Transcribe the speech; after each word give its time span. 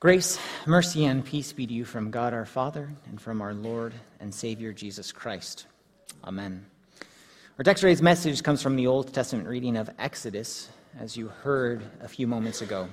Grace, 0.00 0.38
mercy, 0.64 1.06
and 1.06 1.24
peace 1.24 1.52
be 1.52 1.66
to 1.66 1.74
you 1.74 1.84
from 1.84 2.12
God 2.12 2.32
our 2.32 2.44
Father 2.44 2.88
and 3.08 3.20
from 3.20 3.42
our 3.42 3.52
Lord 3.52 3.92
and 4.20 4.32
Savior 4.32 4.72
Jesus 4.72 5.10
Christ. 5.10 5.66
Amen. 6.22 6.64
Our 7.58 7.64
text 7.64 7.80
today's 7.80 8.00
message 8.00 8.44
comes 8.44 8.62
from 8.62 8.76
the 8.76 8.86
Old 8.86 9.12
Testament 9.12 9.48
reading 9.48 9.76
of 9.76 9.90
Exodus, 9.98 10.68
as 11.00 11.16
you 11.16 11.26
heard 11.42 11.82
a 12.00 12.06
few 12.06 12.28
moments 12.28 12.62
ago. 12.62 12.88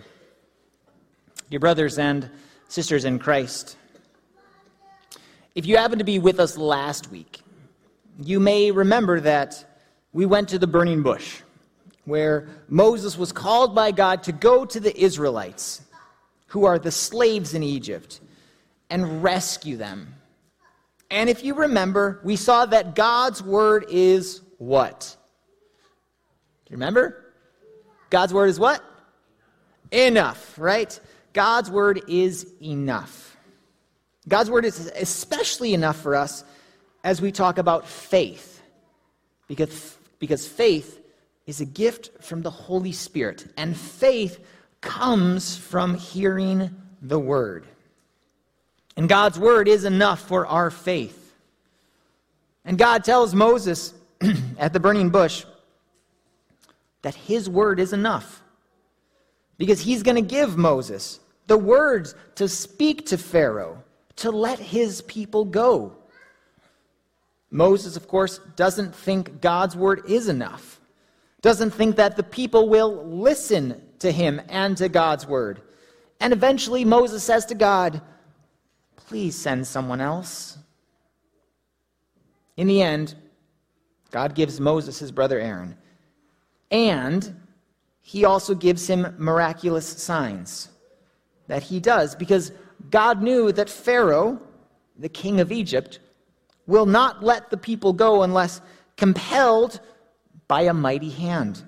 Dear 1.51 1.59
brothers 1.59 1.99
and 1.99 2.27
sisters 2.69 3.05
in 3.05 3.19
Christ, 3.19 3.77
if 5.53 5.67
you 5.67 5.77
happened 5.77 5.99
to 5.99 6.05
be 6.05 6.17
with 6.17 6.39
us 6.39 6.57
last 6.57 7.11
week, 7.11 7.41
you 8.19 8.39
may 8.39 8.71
remember 8.71 9.19
that 9.19 9.63
we 10.11 10.25
went 10.25 10.49
to 10.49 10.57
the 10.57 10.65
burning 10.65 11.03
bush, 11.03 11.41
where 12.05 12.47
Moses 12.67 13.15
was 13.15 13.31
called 13.31 13.75
by 13.75 13.91
God 13.91 14.23
to 14.23 14.31
go 14.31 14.65
to 14.65 14.79
the 14.79 14.99
Israelites 14.99 15.83
who 16.47 16.65
are 16.65 16.79
the 16.79 16.91
slaves 16.91 17.53
in 17.53 17.63
Egypt 17.63 18.19
and 18.89 19.23
rescue 19.23 19.77
them. 19.77 20.15
And 21.09 21.29
if 21.29 21.43
you 21.43 21.53
remember, 21.53 22.19
we 22.23 22.35
saw 22.35 22.65
that 22.65 22.95
God's 22.95 23.41
word 23.43 23.85
is 23.89 24.41
what? 24.57 25.15
Do 26.65 26.71
you 26.71 26.77
remember? 26.77 27.33
God's 28.09 28.33
word 28.33 28.47
is 28.47 28.59
what? 28.59 28.83
Enough, 29.91 30.57
right? 30.57 30.99
God's 31.33 31.69
word 31.69 32.01
is 32.07 32.51
enough. 32.61 33.37
God's 34.27 34.49
word 34.49 34.65
is 34.65 34.91
especially 34.95 35.73
enough 35.73 35.97
for 36.01 36.15
us 36.15 36.43
as 37.03 37.21
we 37.21 37.31
talk 37.31 37.57
about 37.57 37.87
faith. 37.87 38.61
Because, 39.47 39.95
because 40.17 40.47
faith 40.47 40.99
is 41.45 41.61
a 41.61 41.65
gift 41.65 42.23
from 42.23 42.41
the 42.41 42.49
Holy 42.49 42.91
Spirit. 42.91 43.45
And 43.57 43.77
faith 43.77 44.43
comes 44.85 45.57
from 45.57 45.95
hearing 45.95 46.73
the 47.01 47.19
word. 47.19 47.65
And 48.95 49.09
God's 49.09 49.37
word 49.37 49.67
is 49.67 49.83
enough 49.83 50.21
for 50.21 50.47
our 50.47 50.71
faith. 50.71 51.33
And 52.63 52.77
God 52.77 53.03
tells 53.03 53.35
Moses 53.35 53.93
at 54.57 54.71
the 54.71 54.79
burning 54.79 55.09
bush 55.09 55.43
that 57.01 57.15
his 57.15 57.49
word 57.49 57.79
is 57.79 57.91
enough. 57.91 58.41
Because 59.57 59.81
he's 59.81 60.03
going 60.03 60.15
to 60.15 60.21
give 60.21 60.57
Moses 60.57 61.19
the 61.47 61.57
words 61.57 62.15
to 62.35 62.47
speak 62.47 63.05
to 63.07 63.17
Pharaoh 63.17 63.83
to 64.17 64.31
let 64.31 64.59
his 64.59 65.01
people 65.01 65.45
go. 65.45 65.97
Moses, 67.51 67.95
of 67.95 68.07
course, 68.07 68.39
doesn't 68.55 68.95
think 68.95 69.41
God's 69.41 69.75
word 69.75 70.03
is 70.09 70.27
enough, 70.27 70.79
doesn't 71.41 71.71
think 71.71 71.95
that 71.97 72.15
the 72.15 72.23
people 72.23 72.69
will 72.69 73.05
listen 73.05 73.81
to 73.99 74.11
him 74.11 74.41
and 74.49 74.77
to 74.77 74.89
God's 74.89 75.27
word. 75.27 75.61
And 76.19 76.33
eventually 76.33 76.85
Moses 76.85 77.23
says 77.23 77.45
to 77.47 77.55
God, 77.55 78.01
Please 78.95 79.35
send 79.35 79.67
someone 79.67 80.01
else. 80.01 80.57
In 82.57 82.67
the 82.67 82.81
end, 82.81 83.15
God 84.11 84.33
gives 84.33 84.59
Moses 84.59 84.97
his 84.97 85.11
brother 85.11 85.39
Aaron. 85.39 85.77
And 86.71 87.35
he 88.01 88.25
also 88.25 88.55
gives 88.55 88.87
him 88.87 89.13
miraculous 89.17 89.87
signs 89.87 90.69
that 91.47 91.63
he 91.63 91.79
does 91.79 92.15
because 92.15 92.51
God 92.89 93.21
knew 93.21 93.51
that 93.51 93.69
Pharaoh, 93.69 94.39
the 94.97 95.09
king 95.09 95.39
of 95.39 95.51
Egypt, 95.51 95.99
will 96.67 96.85
not 96.85 97.23
let 97.23 97.49
the 97.49 97.57
people 97.57 97.93
go 97.93 98.23
unless 98.23 98.61
compelled 98.97 99.79
by 100.47 100.61
a 100.61 100.73
mighty 100.73 101.09
hand. 101.09 101.63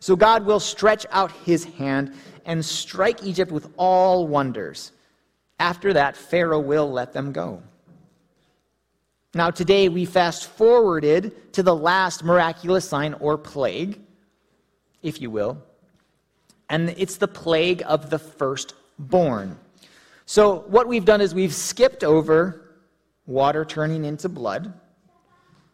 So 0.00 0.16
God 0.16 0.44
will 0.44 0.60
stretch 0.60 1.06
out 1.10 1.32
his 1.44 1.64
hand 1.64 2.14
and 2.44 2.64
strike 2.64 3.22
Egypt 3.24 3.50
with 3.50 3.68
all 3.76 4.26
wonders. 4.26 4.92
After 5.58 5.92
that, 5.94 6.16
Pharaoh 6.16 6.60
will 6.60 6.90
let 6.90 7.12
them 7.12 7.32
go. 7.32 7.62
Now, 9.34 9.50
today 9.50 9.88
we 9.88 10.04
fast 10.04 10.46
forwarded 10.46 11.52
to 11.52 11.62
the 11.62 11.74
last 11.74 12.24
miraculous 12.24 12.88
sign 12.88 13.14
or 13.14 13.36
plague, 13.36 14.00
if 15.02 15.20
you 15.20 15.30
will, 15.30 15.62
and 16.70 16.90
it's 16.96 17.16
the 17.16 17.28
plague 17.28 17.82
of 17.86 18.08
the 18.08 18.18
firstborn. 18.18 19.58
So, 20.24 20.60
what 20.68 20.88
we've 20.88 21.04
done 21.04 21.20
is 21.20 21.34
we've 21.34 21.54
skipped 21.54 22.02
over 22.02 22.76
water 23.26 23.64
turning 23.64 24.04
into 24.04 24.28
blood, 24.28 24.72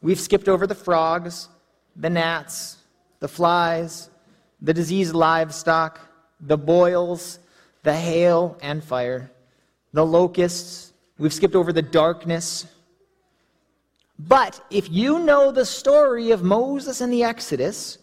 we've 0.01 0.21
skipped 0.21 0.49
over 0.49 0.67
the 0.67 0.75
frogs, 0.75 1.49
the 1.95 2.11
gnats, 2.11 2.79
the 3.21 3.29
flies, 3.29 4.11
the 4.63 4.73
diseased 4.73 5.15
livestock, 5.15 6.01
the 6.41 6.57
boils, 6.57 7.41
the 7.83 7.95
hail 7.95 8.57
and 8.63 8.83
fire, 8.83 9.31
the 9.93 10.07
locusts. 10.07 10.93
We've 11.19 11.35
skipped 11.35 11.57
over 11.57 11.73
the 11.73 11.83
darkness. 11.83 12.67
But 14.19 14.65
if 14.71 14.89
you 14.89 15.19
know 15.19 15.51
the 15.51 15.67
story 15.67 16.31
of 16.31 16.43
Moses 16.43 17.01
and 17.01 17.13
the 17.13 17.25
Exodus, 17.25 17.99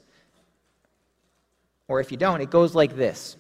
or 1.88 2.02
if 2.02 2.12
you 2.12 2.18
don't, 2.18 2.42
it 2.42 2.52
goes 2.52 2.76
like 2.76 2.96
this 2.96 3.38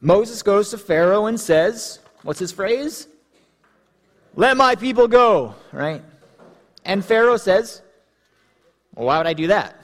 Moses 0.00 0.42
goes 0.42 0.70
to 0.70 0.78
Pharaoh 0.78 1.26
and 1.26 1.38
says, 1.38 1.98
What's 2.22 2.38
his 2.38 2.52
phrase? 2.52 3.08
Let 4.34 4.56
my 4.56 4.76
people 4.76 5.08
go, 5.08 5.54
right? 5.72 6.02
And 6.84 7.04
Pharaoh 7.04 7.36
says, 7.36 7.82
Well, 8.94 9.06
why 9.06 9.18
would 9.18 9.26
I 9.26 9.32
do 9.32 9.48
that? 9.48 9.74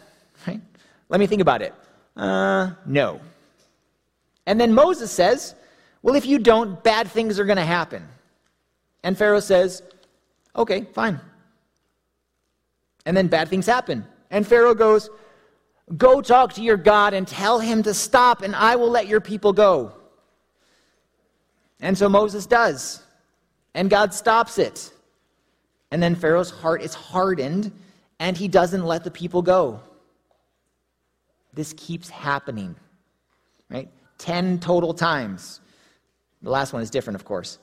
Right? 0.46 0.60
Let 1.08 1.18
me 1.18 1.26
think 1.26 1.42
about 1.42 1.62
it. 1.62 1.74
Uh, 2.16 2.70
no. 2.86 3.20
And 4.46 4.60
then 4.60 4.72
Moses 4.72 5.10
says, 5.10 5.54
Well, 6.02 6.14
if 6.14 6.26
you 6.26 6.38
don't, 6.38 6.82
bad 6.82 7.08
things 7.08 7.38
are 7.38 7.44
going 7.44 7.56
to 7.56 7.64
happen. 7.64 8.06
And 9.02 9.16
Pharaoh 9.16 9.40
says, 9.40 9.82
Okay, 10.56 10.82
fine. 10.92 11.20
And 13.06 13.16
then 13.16 13.26
bad 13.28 13.48
things 13.48 13.66
happen. 13.66 14.06
And 14.30 14.46
Pharaoh 14.46 14.74
goes, 14.74 15.10
Go 15.96 16.22
talk 16.22 16.54
to 16.54 16.62
your 16.62 16.76
God 16.76 17.12
and 17.12 17.28
tell 17.28 17.58
him 17.58 17.82
to 17.82 17.92
stop, 17.92 18.42
and 18.42 18.56
I 18.56 18.76
will 18.76 18.90
let 18.90 19.06
your 19.06 19.20
people 19.20 19.52
go. 19.52 19.92
And 21.80 21.96
so 21.96 22.08
Moses 22.08 22.46
does. 22.46 23.02
And 23.74 23.90
God 23.90 24.14
stops 24.14 24.58
it. 24.58 24.92
And 25.90 26.02
then 26.02 26.14
Pharaoh's 26.14 26.50
heart 26.50 26.82
is 26.82 26.94
hardened, 26.94 27.70
and 28.18 28.36
he 28.36 28.48
doesn't 28.48 28.84
let 28.84 29.04
the 29.04 29.10
people 29.10 29.42
go. 29.42 29.80
This 31.54 31.72
keeps 31.76 32.08
happening, 32.08 32.74
right? 33.70 33.88
10 34.18 34.60
total 34.60 34.94
times. 34.94 35.60
The 36.42 36.50
last 36.50 36.72
one 36.72 36.82
is 36.82 36.90
different, 36.90 37.16
of 37.16 37.24
course. 37.24 37.58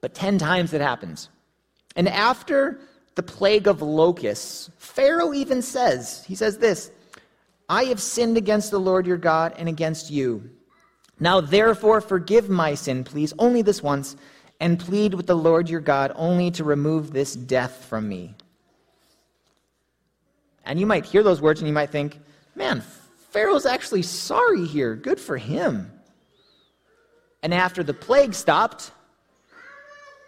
But 0.00 0.14
10 0.14 0.38
times 0.38 0.72
it 0.72 0.80
happens. 0.80 1.28
And 1.96 2.08
after 2.08 2.80
the 3.14 3.22
plague 3.22 3.66
of 3.66 3.82
locusts, 3.82 4.70
Pharaoh 4.78 5.32
even 5.32 5.62
says, 5.62 6.24
he 6.26 6.34
says 6.34 6.58
this 6.58 6.90
I 7.68 7.84
have 7.84 8.00
sinned 8.00 8.36
against 8.36 8.70
the 8.70 8.80
Lord 8.80 9.06
your 9.06 9.16
God 9.16 9.54
and 9.56 9.68
against 9.68 10.10
you. 10.10 10.50
Now 11.20 11.40
therefore 11.40 12.00
forgive 12.00 12.48
my 12.48 12.74
sin, 12.74 13.04
please, 13.04 13.32
only 13.38 13.62
this 13.62 13.82
once, 13.82 14.16
and 14.60 14.78
plead 14.78 15.14
with 15.14 15.26
the 15.26 15.36
Lord 15.36 15.68
your 15.68 15.80
God 15.80 16.12
only 16.16 16.50
to 16.52 16.64
remove 16.64 17.12
this 17.12 17.34
death 17.34 17.84
from 17.84 18.08
me. 18.08 18.34
And 20.64 20.78
you 20.78 20.86
might 20.86 21.04
hear 21.04 21.22
those 21.22 21.40
words 21.40 21.60
and 21.60 21.68
you 21.68 21.74
might 21.74 21.90
think, 21.90 22.18
man, 22.54 22.82
Pharaoh's 23.30 23.66
actually 23.66 24.02
sorry 24.02 24.64
here. 24.64 24.94
Good 24.94 25.18
for 25.18 25.36
him. 25.36 25.90
And 27.42 27.52
after 27.52 27.82
the 27.82 27.94
plague 27.94 28.34
stopped, 28.34 28.92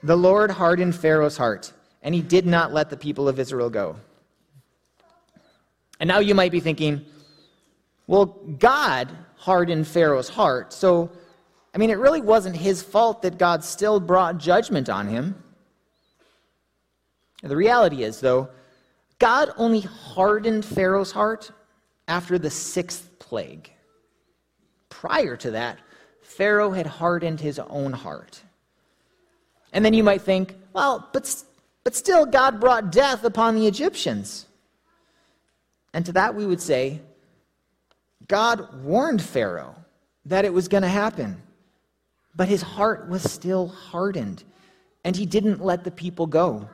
the 0.03 0.17
Lord 0.17 0.51
hardened 0.51 0.95
Pharaoh's 0.95 1.37
heart, 1.37 1.73
and 2.03 2.15
he 2.15 2.23
did 2.23 2.45
not 2.45 2.73
let 2.73 2.91
the 2.91 2.97
people 2.97 3.29
of 3.29 3.39
Israel 3.39 3.71
go. 3.71 3.97
And 6.01 6.09
now 6.09 6.19
you 6.19 6.35
might 6.35 6.53
be 6.53 6.61
thinking, 6.61 7.05
well, 8.07 8.27
God 8.27 9.11
hardened 9.37 9.87
Pharaoh's 9.87 10.29
heart, 10.29 10.73
so, 10.73 11.11
I 11.75 11.79
mean, 11.79 11.91
it 11.91 11.99
really 11.99 12.21
wasn't 12.21 12.57
his 12.57 12.83
fault 12.83 13.23
that 13.23 13.39
God 13.39 13.65
still 13.65 14.01
brought 14.01 14.39
judgment 14.39 14.89
on 14.89 15.07
him. 15.07 15.43
The 17.43 17.57
reality 17.57 18.03
is, 18.03 18.21
though, 18.21 18.49
God 19.19 19.51
only 19.57 19.81
hardened 19.81 20.65
Pharaoh's 20.65 21.13
heart 21.13 21.51
after 22.09 22.39
the 22.39 22.51
sixth 22.51 23.19
plague. 23.19 23.71
Prior 24.89 25.37
to 25.37 25.51
that, 25.53 25.79
Pharaoh 26.23 26.71
had 26.71 26.87
hardened 26.87 27.41
his 27.41 27.59
own 27.59 27.93
heart. 27.93 28.43
And 29.73 29.85
then 29.85 29.95
you 29.95 30.05
might 30.05 30.23
think, 30.23 30.55
well, 30.73 31.09
but, 31.13 31.43
but 31.83 31.95
still, 31.95 32.27
God 32.27 32.61
brought 32.61 32.93
death 32.93 33.25
upon 33.25 33.55
the 33.55 33.67
Egyptians. 33.67 34.47
And 35.93 36.05
to 36.07 36.13
that 36.13 36.35
we 36.35 36.47
would 36.47 36.61
say, 36.61 37.01
God 38.29 38.83
warned 38.83 39.23
Pharaoh 39.23 39.75
that 40.27 40.45
it 40.45 40.53
was 40.53 40.69
going 40.69 40.83
to 40.83 40.89
happen, 40.89 41.43
but 42.35 42.49
his 42.49 42.63
heart 42.63 43.09
was 43.09 43.23
still 43.23 43.69
hardened, 43.69 44.43
and 45.05 45.15
he 45.15 45.27
didn't 45.27 45.63
let 45.63 45.85
the 45.85 45.91
people 45.91 46.27
go. 46.27 46.69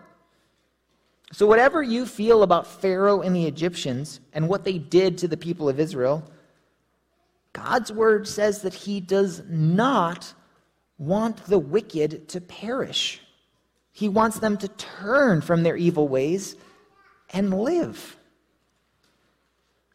So, 1.33 1.47
whatever 1.47 1.83
you 1.83 2.07
feel 2.07 2.43
about 2.43 2.67
Pharaoh 2.67 3.21
and 3.21 3.35
the 3.35 3.47
Egyptians 3.47 4.21
and 4.33 4.49
what 4.49 4.65
they 4.65 4.79
did 4.79 5.19
to 5.19 5.29
the 5.29 5.37
people 5.37 5.69
of 5.69 5.79
Israel, 5.79 6.25
God's 7.53 7.93
word 7.93 8.27
says 8.27 8.63
that 8.63 8.75
he 8.75 9.01
does 9.01 9.43
not 9.49 10.35
want 10.99 11.45
the 11.47 11.59
wicked 11.59 12.29
to 12.29 12.41
perish. 12.41 13.21
He 13.93 14.09
wants 14.09 14.39
them 14.39 14.57
to 14.59 14.69
turn 14.69 15.41
from 15.41 15.63
their 15.63 15.77
evil 15.77 16.09
ways 16.09 16.57
and 17.31 17.63
live. 17.63 18.17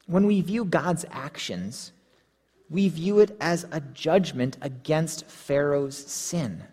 When 0.07 0.25
we 0.25 0.41
view 0.41 0.65
God's 0.65 1.05
actions, 1.11 1.91
we 2.69 2.89
view 2.89 3.19
it 3.19 3.35
as 3.39 3.65
a 3.71 3.79
judgment 3.79 4.57
against 4.61 5.25
Pharaoh's 5.27 5.97
sin. 5.97 6.63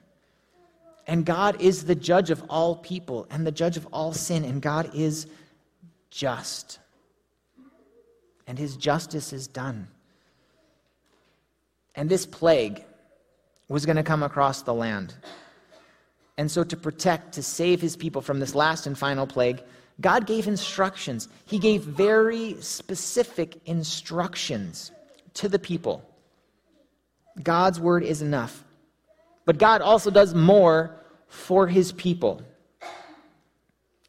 And 1.13 1.27
God 1.27 1.61
is 1.61 1.85
the 1.85 1.95
judge 1.95 2.31
of 2.31 2.43
all 2.49 2.75
people 2.75 3.27
and 3.31 3.47
the 3.47 3.53
judge 3.53 3.77
of 3.77 3.87
all 3.93 4.15
sin, 4.15 4.47
and 4.47 4.63
God 4.63 4.95
is 4.95 5.27
just. 6.09 6.79
And 8.47 8.59
his 8.59 8.79
justice 8.79 9.35
is 9.35 9.47
done. 9.47 9.89
And 11.95 12.09
this 12.09 12.25
plague 12.25 12.83
was 13.69 13.85
going 13.85 13.97
to 13.97 14.03
come 14.03 14.23
across 14.23 14.63
the 14.63 14.73
land. 14.73 15.13
And 16.39 16.51
so, 16.51 16.65
to 16.65 16.79
protect, 16.79 17.35
to 17.35 17.43
save 17.43 17.83
his 17.83 17.95
people 17.95 18.23
from 18.23 18.41
this 18.41 18.55
last 18.55 18.87
and 18.87 18.97
final 18.97 19.27
plague, 19.27 19.63
God 20.01 20.27
gave 20.27 20.49
instructions. 20.49 21.29
He 21.45 21.59
gave 21.59 21.83
very 21.83 22.57
specific 22.63 23.61
instructions 23.67 24.91
to 25.35 25.51
the 25.51 25.59
people. 25.59 26.09
God's 27.43 27.79
word 27.79 28.03
is 28.03 28.23
enough. 28.23 28.65
But 29.45 29.59
God 29.59 29.83
also 29.83 30.11
does 30.11 30.35
more 30.35 30.99
for 31.33 31.67
his 31.67 31.93
people. 31.93 32.43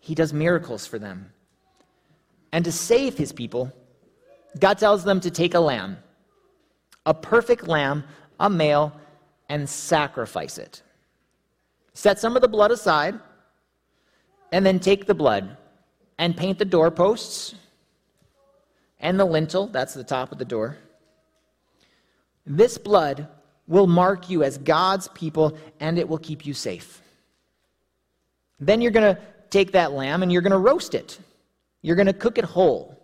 He 0.02 0.14
does 0.14 0.34
miracles 0.34 0.86
for 0.86 1.00
them. 1.00 1.31
And 2.52 2.66
to 2.66 2.72
save 2.72 3.18
his 3.18 3.31
people, 3.31 3.72
God 4.60 4.78
tells 4.78 5.06
them 5.06 5.22
to 5.22 5.31
take 5.31 5.54
a 5.54 5.60
lamb, 5.60 5.98
a 7.06 7.14
perfect 7.14 7.66
lamb, 7.66 8.04
a 8.42 8.50
male, 8.50 8.92
and 9.48 9.70
sacrifice 9.70 10.58
it. 10.58 10.84
Set 11.94 12.20
some 12.20 12.36
of 12.36 12.42
the 12.42 12.48
blood 12.50 12.72
aside, 12.72 13.18
and 14.52 14.66
then 14.66 14.80
take 14.80 15.06
the 15.06 15.16
blood 15.16 15.56
and 16.18 16.36
paint 16.36 16.60
the 16.60 16.66
doorposts 16.66 17.56
and 19.00 19.18
the 19.18 19.25
lintel, 19.25 19.68
that's 19.68 19.94
the 19.94 20.04
top 20.04 20.34
of 20.34 20.40
the 20.40 20.46
door. 20.46 20.78
This 22.46 22.78
blood 22.78 23.30
will 23.66 23.88
mark 23.88 24.30
you 24.30 24.44
as 24.44 24.58
God's 24.58 25.08
people 25.10 25.58
and 25.80 25.98
it 25.98 26.08
will 26.08 26.18
keep 26.18 26.46
you 26.46 26.54
safe. 26.54 27.02
Then 28.59 28.81
you're 28.81 28.91
going 28.91 29.15
to 29.15 29.21
take 29.50 29.71
that 29.73 29.91
lamb 29.91 30.23
and 30.23 30.31
you're 30.31 30.41
going 30.41 30.51
to 30.51 30.57
roast 30.57 30.95
it. 30.95 31.19
You're 31.81 31.95
going 31.95 32.07
to 32.07 32.13
cook 32.13 32.38
it 32.38 32.45
whole. 32.45 32.97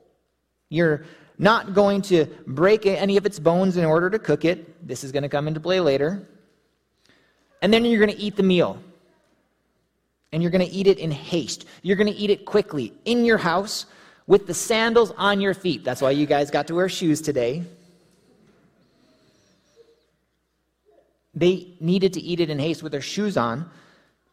You're 0.70 1.06
not 1.38 1.74
going 1.74 2.02
to 2.04 2.26
break 2.48 2.86
any 2.86 3.18
of 3.18 3.26
its 3.26 3.40
bones 3.40 3.78
in 3.78 3.86
order 3.86 4.10
to 4.10 4.20
cook 4.20 4.46
it. 4.46 4.88
This 4.88 5.04
is 5.04 5.12
going 5.12 5.24
to 5.24 5.30
come 5.30 5.48
into 5.48 5.60
play 5.60 5.80
later. 5.80 6.28
And 7.62 7.74
then 7.74 7.86
you're 7.86 8.00
going 8.00 8.16
to 8.16 8.22
eat 8.22 8.36
the 8.36 8.44
meal. 8.44 8.82
And 10.32 10.42
you're 10.44 10.52
going 10.52 10.66
to 10.66 10.72
eat 10.72 10.88
it 10.88 11.00
in 11.00 11.12
haste. 11.12 11.66
You're 11.82 11.96
going 11.96 12.12
to 12.12 12.18
eat 12.18 12.30
it 12.30 12.46
quickly 12.46 12.94
in 13.06 13.26
your 13.26 13.38
house 13.38 13.86
with 14.28 14.46
the 14.46 14.54
sandals 14.54 15.12
on 15.18 15.42
your 15.42 15.54
feet. 15.54 15.84
That's 15.84 16.02
why 16.02 16.12
you 16.12 16.26
guys 16.26 16.52
got 16.52 16.68
to 16.68 16.76
wear 16.76 16.88
shoes 16.88 17.20
today. 17.20 17.64
They 21.34 21.74
needed 21.80 22.14
to 22.14 22.22
eat 22.22 22.40
it 22.40 22.50
in 22.50 22.60
haste 22.60 22.84
with 22.84 22.92
their 22.92 23.02
shoes 23.02 23.38
on 23.38 23.70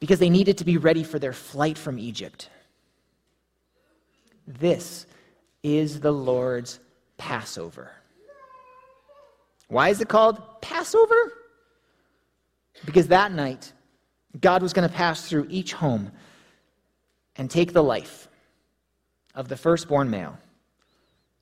because 0.00 0.18
they 0.18 0.30
needed 0.30 0.58
to 0.58 0.64
be 0.64 0.76
ready 0.76 1.02
for 1.02 1.18
their 1.18 1.32
flight 1.32 1.78
from 1.78 1.98
Egypt. 1.98 2.50
This 4.46 5.06
is 5.62 6.00
the 6.00 6.12
Lord's 6.12 6.78
Passover. 7.16 7.90
Why 9.68 9.88
is 9.88 10.00
it 10.00 10.08
called 10.08 10.60
Passover? 10.60 11.32
Because 12.84 13.08
that 13.08 13.32
night, 13.32 13.72
God 14.40 14.62
was 14.62 14.72
going 14.72 14.88
to 14.88 14.94
pass 14.94 15.28
through 15.28 15.46
each 15.48 15.72
home 15.72 16.12
and 17.36 17.50
take 17.50 17.72
the 17.72 17.82
life 17.82 18.28
of 19.34 19.48
the 19.48 19.56
firstborn 19.56 20.10
male, 20.10 20.38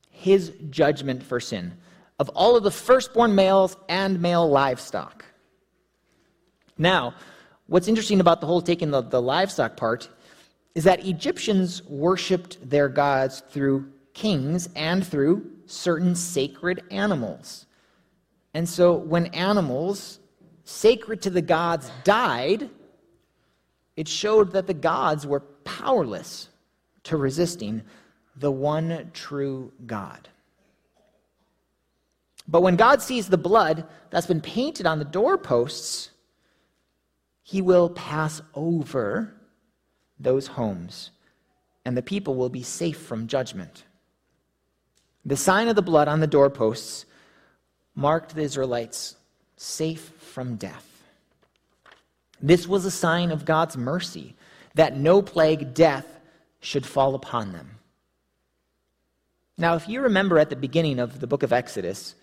his 0.09 0.51
judgment 0.69 1.23
for 1.23 1.39
sin, 1.39 1.73
of 2.19 2.29
all 2.29 2.55
of 2.55 2.63
the 2.63 2.71
firstborn 2.71 3.35
males 3.35 3.75
and 3.89 4.21
male 4.21 4.49
livestock. 4.49 5.25
Now, 6.77 7.13
what's 7.67 7.87
interesting 7.87 8.19
about 8.19 8.41
the 8.41 8.47
whole 8.47 8.61
taking 8.61 8.91
the, 8.91 9.01
the 9.01 9.21
livestock 9.21 9.77
part 9.77 10.09
is 10.75 10.83
that 10.83 11.05
Egyptians 11.05 11.83
worshiped 11.83 12.69
their 12.69 12.89
gods 12.89 13.43
through 13.49 13.91
kings 14.13 14.69
and 14.75 15.05
through 15.05 15.49
certain 15.65 16.15
sacred 16.15 16.83
animals. 16.91 17.65
And 18.53 18.67
so 18.67 18.93
when 18.93 19.27
animals 19.27 20.19
sacred 20.63 21.21
to 21.23 21.29
the 21.29 21.41
gods 21.41 21.91
died, 22.03 22.69
it 23.95 24.07
showed 24.07 24.51
that 24.51 24.67
the 24.67 24.73
gods 24.73 25.25
were 25.25 25.39
powerless 25.39 26.49
to 27.03 27.17
resisting 27.17 27.81
the 28.35 28.51
one 28.51 29.11
true 29.13 29.71
God. 29.85 30.27
But 32.47 32.61
when 32.61 32.75
God 32.75 33.01
sees 33.01 33.27
the 33.27 33.37
blood 33.37 33.85
that's 34.09 34.27
been 34.27 34.41
painted 34.41 34.85
on 34.85 34.99
the 34.99 35.05
doorposts, 35.05 36.11
he 37.45 37.61
will 37.61 37.91
pass 37.91 38.41
over 38.55 39.31
those 40.19 40.47
homes, 40.47 41.11
and 41.85 41.95
the 41.95 42.01
people 42.01 42.33
will 42.33 42.49
be 42.49 42.63
safe 42.63 42.97
from 42.97 43.27
judgment. 43.27 43.83
The 45.23 45.37
sign 45.37 45.67
of 45.67 45.75
the 45.75 45.83
blood 45.83 46.07
on 46.07 46.21
the 46.21 46.27
doorposts 46.27 47.05
marked 47.93 48.33
the 48.33 48.41
Israelites 48.41 49.15
safe 49.57 50.11
from 50.17 50.55
death. 50.55 51.03
This 52.41 52.67
was 52.67 52.83
a 52.83 52.91
sign 52.91 53.29
of 53.29 53.45
God's 53.45 53.77
mercy 53.77 54.35
that 54.73 54.97
no 54.97 55.21
plague, 55.21 55.75
death, 55.75 56.19
should 56.61 56.85
fall 56.85 57.13
upon 57.13 57.51
them. 57.51 57.77
Now, 59.55 59.75
if 59.75 59.87
you 59.87 60.01
remember 60.01 60.39
at 60.39 60.49
the 60.49 60.55
beginning 60.55 60.97
of 60.97 61.19
the 61.19 61.27
book 61.27 61.43
of 61.43 61.53
Exodus, 61.53 62.15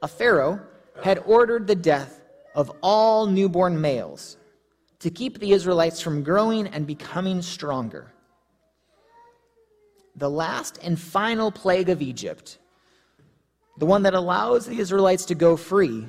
a 0.00 0.08
Pharaoh 0.08 0.60
had 1.02 1.18
ordered 1.26 1.66
the 1.66 1.74
death 1.74 2.22
of 2.56 2.72
all 2.82 3.26
newborn 3.26 3.80
males 3.80 4.38
to 4.98 5.10
keep 5.10 5.38
the 5.38 5.52
Israelites 5.52 6.00
from 6.00 6.22
growing 6.22 6.66
and 6.68 6.86
becoming 6.86 7.42
stronger. 7.42 8.10
The 10.16 10.30
last 10.30 10.78
and 10.82 10.98
final 10.98 11.52
plague 11.52 11.90
of 11.90 12.00
Egypt, 12.00 12.58
the 13.76 13.84
one 13.84 14.02
that 14.04 14.14
allows 14.14 14.64
the 14.64 14.78
Israelites 14.78 15.26
to 15.26 15.34
go 15.34 15.56
free, 15.56 16.08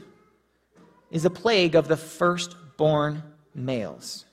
is 1.12 1.26
a 1.26 1.30
plague 1.30 1.76
of 1.76 1.90
the 1.90 1.98
firstborn 1.98 3.22
males. 3.54 4.26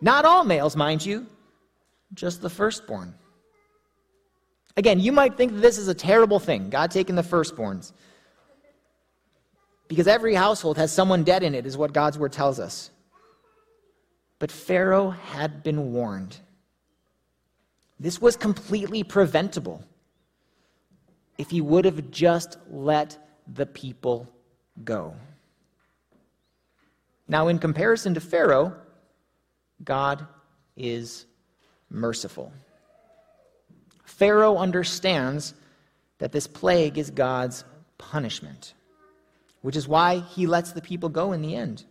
Not 0.00 0.24
all 0.24 0.42
males, 0.42 0.74
mind 0.74 1.06
you, 1.06 1.26
just 2.12 2.42
the 2.42 2.50
firstborn. 2.50 3.14
Again, 4.76 4.98
you 4.98 5.12
might 5.12 5.36
think 5.36 5.52
that 5.52 5.60
this 5.60 5.78
is 5.78 5.86
a 5.86 5.94
terrible 5.94 6.40
thing, 6.40 6.70
God 6.70 6.90
taking 6.90 7.14
the 7.14 7.22
firstborns 7.22 7.92
because 9.90 10.06
every 10.06 10.36
household 10.36 10.76
has 10.76 10.92
someone 10.92 11.24
dead 11.24 11.42
in 11.42 11.52
it, 11.52 11.66
is 11.66 11.76
what 11.76 11.92
God's 11.92 12.16
word 12.16 12.32
tells 12.32 12.60
us. 12.60 12.92
But 14.38 14.52
Pharaoh 14.52 15.10
had 15.10 15.64
been 15.64 15.92
warned. 15.92 16.36
This 17.98 18.20
was 18.20 18.36
completely 18.36 19.02
preventable 19.02 19.82
if 21.38 21.50
he 21.50 21.60
would 21.60 21.84
have 21.86 22.12
just 22.12 22.56
let 22.70 23.18
the 23.52 23.66
people 23.66 24.28
go. 24.84 25.16
Now, 27.26 27.48
in 27.48 27.58
comparison 27.58 28.14
to 28.14 28.20
Pharaoh, 28.20 28.76
God 29.82 30.24
is 30.76 31.26
merciful. 31.90 32.52
Pharaoh 34.04 34.56
understands 34.56 35.52
that 36.18 36.30
this 36.30 36.46
plague 36.46 36.96
is 36.96 37.10
God's 37.10 37.64
punishment 37.98 38.74
which 39.62 39.76
is 39.76 39.88
why 39.88 40.20
he 40.20 40.46
lets 40.46 40.72
the 40.72 40.80
people 40.80 41.08
go 41.08 41.32
in 41.32 41.42
the 41.42 41.54
end. 41.54 41.84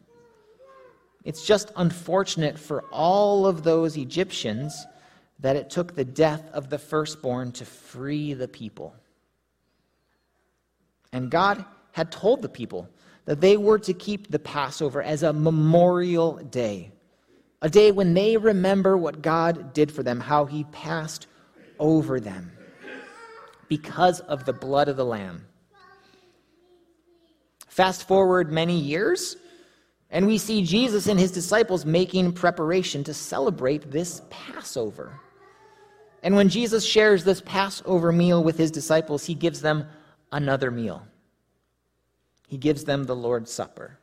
It's 1.24 1.46
just 1.46 1.72
unfortunate 1.76 2.58
for 2.58 2.84
all 2.92 3.46
of 3.46 3.64
those 3.64 3.98
Egyptians 3.98 4.86
that 5.40 5.56
it 5.56 5.70
took 5.70 5.96
the 5.96 6.06
death 6.06 6.50
of 6.54 6.70
the 6.70 6.80
firstborn 6.80 7.52
to 7.54 7.66
free 7.66 8.34
the 8.34 8.48
people. 8.48 8.96
And 11.12 11.30
God 11.30 11.64
had 11.92 12.12
told 12.12 12.42
the 12.42 12.50
people 12.50 12.90
that 13.26 13.42
they 13.42 13.58
were 13.58 13.80
to 13.80 13.94
keep 13.94 14.32
the 14.32 14.40
Passover 14.40 15.02
as 15.02 15.24
a 15.24 15.34
memorial 15.34 16.38
day, 16.38 16.92
a 17.62 17.70
day 17.70 17.92
when 17.92 18.14
they 18.14 18.38
remember 18.38 18.98
what 18.98 19.22
God 19.22 19.74
did 19.74 19.92
for 19.92 20.04
them, 20.04 20.20
how 20.20 20.46
he 20.46 20.64
passed 20.66 21.28
over 21.78 22.20
them 22.20 22.52
because 23.68 24.20
of 24.22 24.46
the 24.46 24.54
blood 24.54 24.88
of 24.88 24.98
the 24.98 25.06
Lamb. 25.06 25.46
Fast 27.80 28.10
forward 28.10 28.52
many 28.52 28.78
years, 28.78 29.38
and 30.10 30.28
we 30.28 30.38
see 30.38 30.64
Jesus 30.64 31.08
and 31.08 31.18
his 31.18 31.32
disciples 31.32 31.86
making 31.86 32.34
preparation 32.34 33.06
to 33.06 33.14
celebrate 33.14 33.90
this 33.90 34.22
Passover. 34.30 35.18
And 36.22 36.36
when 36.36 36.50
Jesus 36.50 36.84
shares 36.84 37.24
this 37.24 37.40
Passover 37.40 38.12
meal 38.12 38.44
with 38.44 38.58
his 38.58 38.70
disciples, 38.70 39.26
he 39.26 39.34
gives 39.34 39.62
them 39.62 39.88
another 40.34 40.72
meal. 40.72 41.08
He 42.50 42.58
gives 42.58 42.84
them 42.84 43.06
the 43.06 43.16
Lord's 43.16 43.50
Supper. 43.50 43.98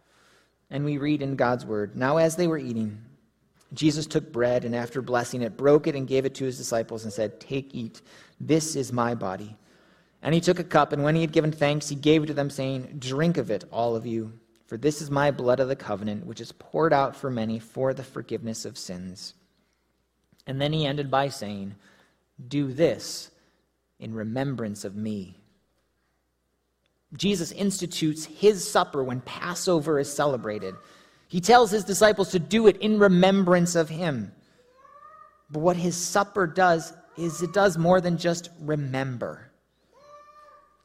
And 0.70 0.82
we 0.82 0.96
read 0.96 1.20
in 1.20 1.36
God's 1.36 1.66
word 1.66 1.96
Now, 1.96 2.16
as 2.16 2.34
they 2.34 2.46
were 2.46 2.56
eating, 2.56 2.98
Jesus 3.74 4.06
took 4.06 4.32
bread 4.32 4.64
and 4.64 4.74
after 4.74 5.02
blessing 5.02 5.42
it, 5.42 5.58
broke 5.58 5.86
it 5.86 5.94
and 5.94 6.08
gave 6.08 6.24
it 6.24 6.34
to 6.36 6.46
his 6.46 6.56
disciples 6.56 7.04
and 7.04 7.12
said, 7.12 7.40
Take, 7.40 7.74
eat. 7.74 8.00
This 8.40 8.74
is 8.74 8.90
my 8.90 9.14
body. 9.14 9.54
And 10.26 10.34
he 10.34 10.40
took 10.40 10.58
a 10.58 10.64
cup, 10.64 10.92
and 10.92 11.04
when 11.04 11.14
he 11.14 11.20
had 11.20 11.30
given 11.30 11.52
thanks, 11.52 11.88
he 11.88 11.94
gave 11.94 12.24
it 12.24 12.26
to 12.26 12.34
them, 12.34 12.50
saying, 12.50 12.96
Drink 12.98 13.36
of 13.36 13.48
it, 13.48 13.62
all 13.70 13.94
of 13.94 14.04
you, 14.04 14.32
for 14.66 14.76
this 14.76 15.00
is 15.00 15.08
my 15.08 15.30
blood 15.30 15.60
of 15.60 15.68
the 15.68 15.76
covenant, 15.76 16.26
which 16.26 16.40
is 16.40 16.50
poured 16.50 16.92
out 16.92 17.14
for 17.14 17.30
many 17.30 17.60
for 17.60 17.94
the 17.94 18.02
forgiveness 18.02 18.64
of 18.64 18.76
sins. 18.76 19.34
And 20.44 20.60
then 20.60 20.72
he 20.72 20.84
ended 20.84 21.12
by 21.12 21.28
saying, 21.28 21.76
Do 22.48 22.72
this 22.72 23.30
in 24.00 24.14
remembrance 24.14 24.84
of 24.84 24.96
me. 24.96 25.38
Jesus 27.16 27.52
institutes 27.52 28.24
his 28.24 28.68
supper 28.68 29.04
when 29.04 29.20
Passover 29.20 30.00
is 30.00 30.12
celebrated. 30.12 30.74
He 31.28 31.40
tells 31.40 31.70
his 31.70 31.84
disciples 31.84 32.32
to 32.32 32.40
do 32.40 32.66
it 32.66 32.78
in 32.78 32.98
remembrance 32.98 33.76
of 33.76 33.88
him. 33.88 34.32
But 35.52 35.60
what 35.60 35.76
his 35.76 35.96
supper 35.96 36.48
does 36.48 36.92
is 37.16 37.42
it 37.42 37.52
does 37.52 37.78
more 37.78 38.00
than 38.00 38.18
just 38.18 38.50
remember, 38.60 39.45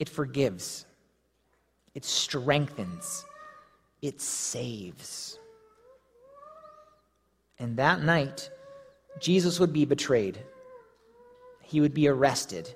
it 0.01 0.10
forgives, 0.10 0.88
it 1.93 2.03
strengthens, 2.03 3.24
it 4.01 4.20
saves. 4.20 5.38
And 7.60 7.77
that 7.77 8.01
night, 8.01 8.50
Jesus 9.20 9.60
would 9.60 9.72
be 9.72 9.86
betrayed, 9.86 10.39
he 11.62 11.81
would 11.81 11.93
be 11.93 12.08
arrested. 12.08 12.74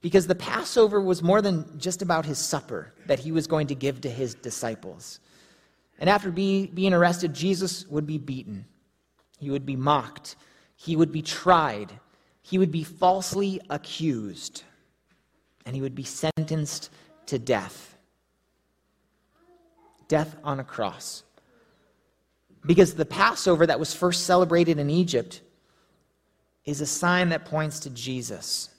Because 0.00 0.26
the 0.26 0.34
Passover 0.34 1.02
was 1.02 1.22
more 1.22 1.42
than 1.42 1.78
just 1.78 2.00
about 2.00 2.24
his 2.24 2.38
supper 2.38 2.94
that 3.04 3.18
he 3.18 3.30
was 3.30 3.46
going 3.46 3.66
to 3.66 3.74
give 3.74 4.00
to 4.00 4.08
his 4.08 4.34
disciples. 4.34 5.20
And 5.98 6.08
after 6.08 6.30
be, 6.30 6.66
being 6.68 6.94
arrested, 6.94 7.34
Jesus 7.34 7.86
would 7.88 8.06
be 8.06 8.16
beaten, 8.16 8.64
he 9.38 9.50
would 9.50 9.66
be 9.66 9.76
mocked, 9.76 10.36
he 10.76 10.96
would 10.96 11.12
be 11.12 11.20
tried, 11.20 11.92
he 12.40 12.56
would 12.56 12.72
be 12.72 12.84
falsely 12.84 13.60
accused, 13.68 14.64
and 15.64 15.74
he 15.74 15.82
would 15.82 15.94
be 15.94 16.04
sentenced 16.04 16.90
to 17.26 17.38
death. 17.38 17.96
Death 20.08 20.36
on 20.44 20.60
a 20.60 20.64
cross. 20.64 21.22
Because 22.64 22.94
the 22.94 23.04
Passover 23.04 23.66
that 23.66 23.80
was 23.80 23.94
first 23.94 24.26
celebrated 24.26 24.78
in 24.78 24.90
Egypt 24.90 25.40
is 26.64 26.80
a 26.80 26.86
sign 26.86 27.30
that 27.30 27.44
points 27.44 27.80
to 27.80 27.90
Jesus 27.90 28.70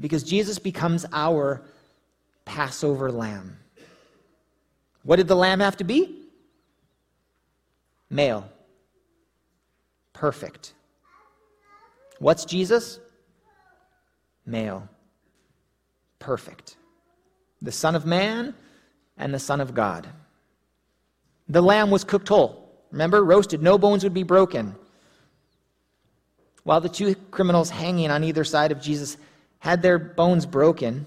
because 0.00 0.22
Jesus 0.22 0.58
becomes 0.58 1.04
our 1.12 1.62
Passover 2.44 3.10
lamb. 3.10 3.56
What 5.02 5.16
did 5.16 5.28
the 5.28 5.36
lamb 5.36 5.60
have 5.60 5.76
to 5.78 5.84
be? 5.84 6.22
Male. 8.10 8.48
Perfect. 10.12 10.72
What's 12.18 12.44
Jesus? 12.44 12.98
Male. 14.46 14.88
Perfect. 16.18 16.76
The 17.62 17.72
Son 17.72 17.94
of 17.94 18.06
Man 18.06 18.54
and 19.16 19.34
the 19.34 19.38
Son 19.38 19.60
of 19.60 19.74
God. 19.74 20.08
The 21.48 21.62
lamb 21.62 21.90
was 21.90 22.04
cooked 22.04 22.28
whole. 22.28 22.68
Remember, 22.90 23.22
roasted, 23.22 23.62
no 23.62 23.78
bones 23.78 24.04
would 24.04 24.14
be 24.14 24.22
broken. 24.22 24.74
While 26.64 26.80
the 26.80 26.88
two 26.88 27.14
criminals 27.30 27.70
hanging 27.70 28.10
on 28.10 28.24
either 28.24 28.44
side 28.44 28.72
of 28.72 28.80
Jesus 28.80 29.16
had 29.58 29.82
their 29.82 29.98
bones 29.98 30.46
broken, 30.46 31.06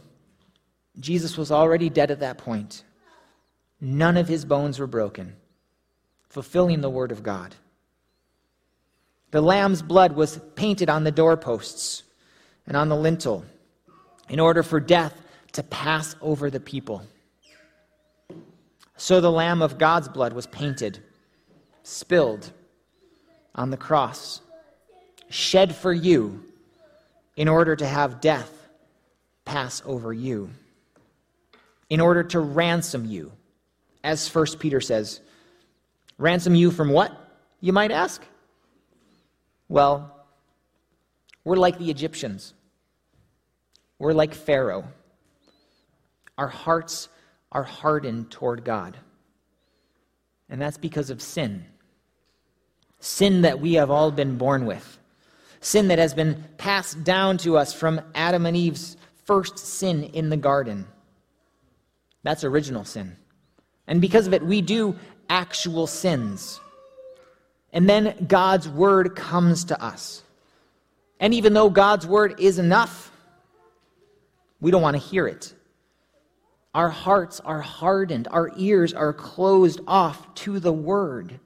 Jesus 1.00 1.38
was 1.38 1.52
already 1.52 1.90
dead 1.90 2.12
at 2.12 2.20
that 2.20 2.38
point. 2.38 2.84
None 3.80 4.18
of 4.18 4.28
his 4.28 4.46
bones 4.46 4.80
were 4.80 4.88
broken, 4.88 5.36
fulfilling 6.30 6.82
the 6.82 6.90
word 6.90 7.12
of 7.12 7.24
God. 7.24 7.56
The 9.32 9.42
lamb's 9.42 9.82
blood 9.82 10.14
was 10.14 10.40
painted 10.56 10.90
on 10.90 11.04
the 11.04 11.12
doorposts 11.12 12.04
and 12.68 12.76
on 12.76 12.90
the 12.90 12.96
lintel 12.96 13.46
in 14.32 14.40
order 14.40 14.64
for 14.64 14.80
death 14.80 15.14
to 15.52 15.62
pass 15.62 16.16
over 16.22 16.50
the 16.50 16.60
people. 16.60 17.04
So 18.96 19.20
the 19.20 19.30
Lamb 19.30 19.62
of 19.62 19.78
God's 19.78 20.08
blood 20.08 20.32
was 20.32 20.48
painted, 20.48 21.04
spilled 21.84 22.50
on 23.54 23.72
the 23.72 23.78
cross, 23.78 24.40
shed 25.30 25.76
for 25.76 25.92
you 25.92 26.46
in 27.36 27.50
order 27.50 27.76
to 27.76 27.86
have 27.86 28.22
death 28.22 28.70
pass 29.44 29.82
over 29.86 30.14
you, 30.14 30.50
in 31.90 32.00
order 32.00 32.24
to 32.24 32.40
ransom 32.40 33.06
you. 33.06 33.34
As 34.02 34.30
First 34.30 34.60
Peter 34.60 34.80
says, 34.80 35.20
ransom 36.18 36.56
you 36.56 36.72
from 36.72 36.90
what, 36.90 37.12
you 37.60 37.74
might 37.74 37.92
ask? 37.92 38.24
Well, 39.68 40.26
we're 41.44 41.58
like 41.58 41.78
the 41.80 41.92
Egyptians. 41.92 42.54
We're 44.02 44.14
like 44.14 44.34
Pharaoh. 44.34 44.86
Our 46.38 46.48
hearts 46.48 47.08
are 47.52 47.64
hardened 47.64 48.32
toward 48.32 48.66
God. 48.66 48.98
And 50.50 50.60
that's 50.60 50.78
because 50.78 51.10
of 51.12 51.22
sin. 51.22 51.66
Sin 53.00 53.44
that 53.44 53.62
we 53.62 53.74
have 53.76 53.92
all 53.92 54.12
been 54.12 54.38
born 54.38 54.66
with 54.66 54.98
sin 55.62 55.90
that 55.90 56.00
has 56.00 56.14
been 56.14 56.44
passed 56.58 57.04
down 57.04 57.38
to 57.38 57.56
us 57.56 57.72
from 57.72 58.02
Adam 58.16 58.46
and 58.46 58.58
Eve's 58.58 58.98
first 59.26 59.60
sin 59.60 60.04
in 60.06 60.30
the 60.30 60.38
garden. 60.38 60.88
That's 62.24 62.44
original 62.44 62.84
sin. 62.84 63.16
And 63.88 64.02
because 64.02 64.26
of 64.28 64.34
it, 64.34 64.44
we 64.44 64.62
do 64.62 64.96
actual 65.30 65.86
sins. 65.86 66.60
And 67.72 67.88
then 67.88 68.26
God's 68.28 68.68
word 68.68 69.16
comes 69.16 69.66
to 69.66 69.82
us. 69.82 70.24
And 71.20 71.34
even 71.36 71.54
though 71.54 71.70
God's 71.70 72.08
word 72.08 72.40
is 72.40 72.58
enough, 72.58 73.11
we 74.62 74.72
don't 74.72 74.82
want 74.82 74.96
to 74.96 75.02
hear 75.02 75.28
it. 75.28 75.54
Our 76.74 76.90
hearts 76.90 77.42
are 77.42 77.60
hardened, 77.60 78.30
our 78.32 78.52
ears 78.56 78.94
are 78.94 79.12
closed 79.12 79.82
off 79.88 80.34
to 80.36 80.60
the 80.60 80.72
word. 80.72 81.40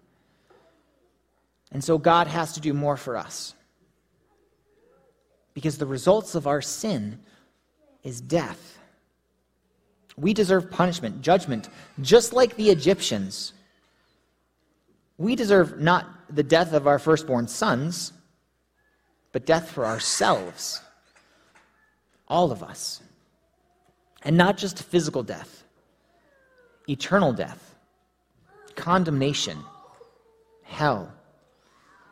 And 1.71 1.83
so 1.83 1.97
God 1.97 2.27
has 2.27 2.53
to 2.53 2.59
do 2.59 2.73
more 2.73 2.95
for 2.95 3.17
us 3.17 3.55
because 5.55 5.77
the 5.77 5.85
results 5.87 6.35
of 6.35 6.45
our 6.45 6.61
sin 6.61 7.19
is 8.03 8.21
death. 8.21 8.77
We 10.15 10.33
deserve 10.33 10.69
punishment, 10.69 11.21
judgment, 11.21 11.69
just 12.01 12.31
like 12.31 12.55
the 12.55 12.69
Egyptians. 12.69 13.53
We 15.17 15.35
deserve 15.35 15.79
not 15.79 16.07
the 16.29 16.43
death 16.43 16.73
of 16.73 16.87
our 16.87 16.99
firstborn 16.99 17.47
sons, 17.47 18.13
but 19.31 19.45
death 19.45 19.71
for 19.71 19.85
ourselves. 19.85 20.81
All 22.27 22.51
of 22.51 22.63
us. 22.63 23.01
And 24.25 24.35
not 24.35 24.57
just 24.57 24.83
physical 24.83 25.23
death, 25.23 25.63
eternal 26.89 27.31
death, 27.31 27.75
condemnation, 28.75 29.57
hell. 30.63 31.13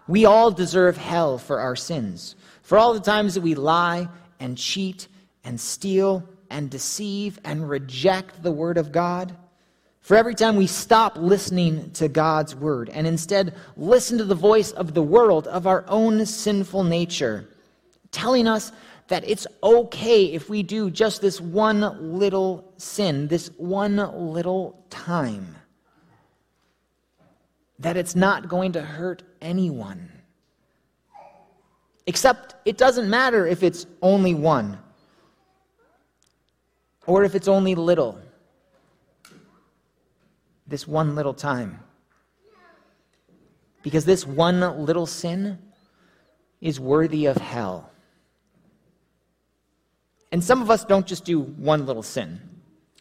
We 0.07 0.25
all 0.25 0.51
deserve 0.51 0.95
hell 0.95 1.37
for 1.37 1.59
our 1.59 1.75
sins. 1.75 2.35
For 2.61 2.77
all 2.77 2.93
the 2.93 2.99
times 2.99 3.33
that 3.33 3.41
we 3.41 3.55
lie 3.55 4.07
and 4.39 4.57
cheat 4.57 5.07
and 5.43 5.59
steal 5.59 6.23
and 6.49 6.69
deceive 6.69 7.39
and 7.43 7.69
reject 7.69 8.43
the 8.43 8.51
Word 8.51 8.77
of 8.77 8.91
God, 8.91 9.35
for 10.01 10.17
every 10.17 10.35
time 10.35 10.55
we 10.55 10.67
stop 10.67 11.17
listening 11.17 11.91
to 11.91 12.09
God's 12.09 12.55
Word 12.55 12.89
and 12.89 13.07
instead 13.07 13.55
listen 13.77 14.17
to 14.17 14.25
the 14.25 14.35
voice 14.35 14.71
of 14.71 14.93
the 14.93 15.01
world, 15.01 15.47
of 15.47 15.65
our 15.65 15.85
own 15.87 16.25
sinful 16.25 16.83
nature, 16.83 17.49
telling 18.11 18.47
us 18.47 18.71
that 19.13 19.29
it's 19.29 19.45
okay 19.61 20.25
if 20.33 20.49
we 20.49 20.63
do 20.63 20.89
just 20.89 21.21
this 21.21 21.39
one 21.39 22.17
little 22.17 22.73
sin, 22.77 23.27
this 23.27 23.51
one 23.57 23.97
little 24.33 24.83
time, 24.89 25.55
that 27.77 27.95
it's 27.95 28.15
not 28.15 28.47
going 28.47 28.71
to 28.71 28.81
hurt 28.81 29.21
anyone. 29.39 30.11
Except 32.07 32.55
it 32.65 32.75
doesn't 32.75 33.07
matter 33.07 33.45
if 33.45 33.61
it's 33.61 33.85
only 34.01 34.33
one 34.33 34.79
or 37.05 37.23
if 37.23 37.35
it's 37.35 37.47
only 37.47 37.75
little. 37.75 38.17
This 40.65 40.87
one 40.87 41.13
little 41.13 41.35
time. 41.35 41.81
Because 43.83 44.05
this 44.05 44.25
one 44.25 44.59
little 44.83 45.05
sin 45.05 45.59
is 46.61 46.79
worthy 46.79 47.27
of 47.27 47.37
hell. 47.37 47.92
And 50.33 50.43
some 50.43 50.63
of 50.63 50.71
us 50.71 50.83
don't 50.83 51.05
just 51.05 51.25
do 51.25 51.41
one 51.41 51.85
little 51.85 52.01
sin. 52.01 52.41